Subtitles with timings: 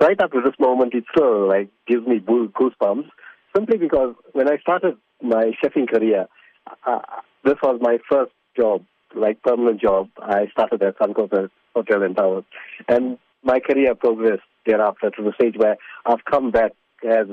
[0.00, 3.08] right up to this moment, it still like gives me goosebumps.
[3.56, 6.26] Simply because when I started my chefing career,
[6.86, 7.00] uh,
[7.44, 8.84] this was my first job,
[9.14, 10.08] like permanent job.
[10.20, 12.44] I started at Suncoast Hotel and Towers,
[12.88, 16.72] and my career progressed thereafter to the stage where I've come back
[17.08, 17.26] as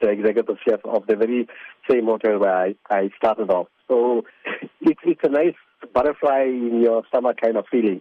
[0.00, 1.48] the executive chef of the very
[1.88, 3.68] same hotel where I, I started off.
[3.88, 4.22] So
[4.80, 5.54] it's it's a nice
[5.94, 8.00] butterfly in your stomach kind of feeling.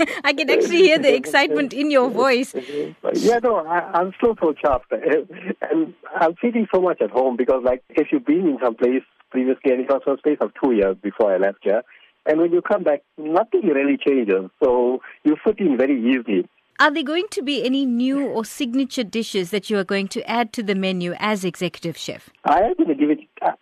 [0.24, 2.54] I can actually hear the excitement in your voice.
[3.14, 4.90] yeah, no, I, am still so chuffed.
[5.70, 9.02] And I'm feeling so much at home because, like, if you've been in some place
[9.30, 11.82] previously, and it was a space of two years before I left here,
[12.26, 14.50] and when you come back, nothing really changes.
[14.62, 16.48] So you fit in very easily.
[16.78, 20.28] Are there going to be any new or signature dishes that you are going to
[20.28, 22.30] add to the menu as executive chef?
[22.44, 23.52] I am going to give it uh,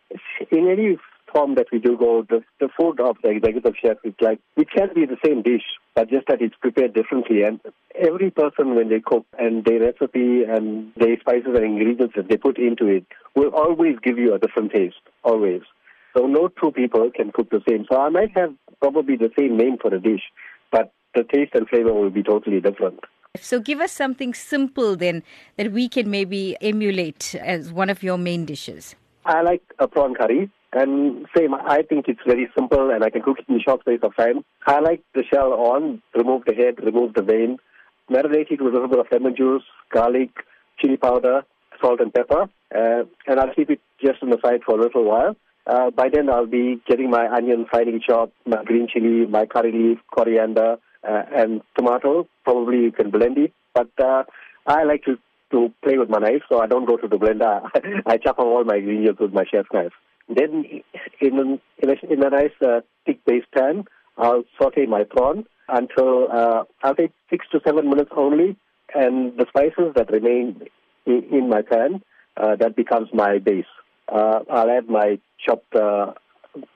[0.51, 0.97] in any
[1.33, 2.25] form that we do go.
[2.29, 5.63] The, the food of the executive chef is like it can be the same dish,
[6.01, 7.43] but just that it's prepared differently.
[7.43, 7.61] And
[7.95, 12.39] every person, when they cook and their recipe and their spices and ingredients that they
[12.39, 13.05] put into it,
[13.37, 15.03] will always give you a different taste.
[15.25, 15.61] Always.
[16.17, 17.85] So no two people can cook the same.
[17.91, 20.23] So I might have probably the same name for a dish,
[20.73, 23.01] but the taste and flavor will be totally different.
[23.37, 25.23] So give us something simple then
[25.59, 28.97] that we can maybe emulate as one of your main dishes.
[29.27, 30.51] I like a prawn curry.
[30.73, 34.01] And same, I think it's very simple and I can cook it in short space
[34.03, 34.45] of time.
[34.67, 37.59] I like the shell on, remove the head, remove the vein,
[38.09, 40.31] marinate it with a little bit of lemon juice, garlic,
[40.79, 41.43] chili powder,
[41.81, 42.43] salt and pepper,
[42.75, 45.35] uh, and I'll keep it just on the side for a little while.
[45.67, 49.73] Uh, by then, I'll be getting my onion finely chopped, my green chili, my curry
[49.73, 50.77] leaf, coriander,
[51.09, 52.27] uh, and tomato.
[52.45, 54.25] Probably you can blend it, but uh,
[54.67, 55.19] I like to
[55.53, 57.69] to play with my knife, so I don't go to the blender.
[58.07, 59.93] I chop all my ingredients with my chef's knife.
[60.35, 60.83] Then,
[61.21, 63.85] in in a, in a nice uh, thick base pan,
[64.17, 68.57] I'll saute my prawn until uh, I'll take six to seven minutes only,
[68.95, 70.63] and the spices that remain
[71.07, 72.03] in, in my pan
[72.37, 73.65] uh, that becomes my base.
[74.09, 76.13] Uh, I'll add my chopped, uh,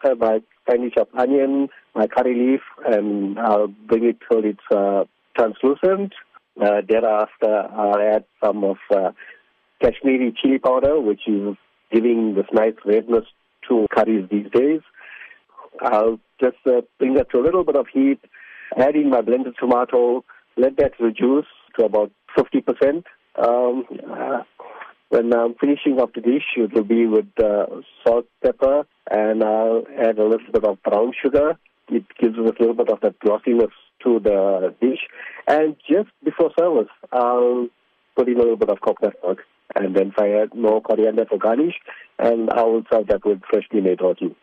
[0.05, 5.05] uh, my finely chopped onion, my curry leaf, and I'll bring it till it's uh,
[5.37, 6.13] translucent.
[6.61, 9.11] Uh, thereafter, I'll add some of uh,
[9.83, 11.57] Kashmiri chili powder, which is
[11.93, 13.25] giving this nice redness
[13.69, 14.81] to curries these days.
[15.81, 18.21] I'll just uh, bring that to a little bit of heat,
[18.77, 20.25] add in my blended tomato,
[20.57, 21.47] let that reduce
[21.79, 23.05] to about 50%.
[23.37, 24.43] Um, uh,
[25.09, 27.67] when I'm finishing off the dish, it will be with uh,
[28.05, 31.57] salt, pepper, and I'll add a little bit of brown sugar.
[31.89, 33.71] It gives us a little bit of that glossiness
[34.05, 35.01] to the dish.
[35.47, 37.69] And just before service, I'll
[38.17, 39.39] put in a little bit of coconut milk
[39.75, 41.75] and then fry more coriander for garnish,
[42.19, 44.35] and I will serve that with freshly made roti.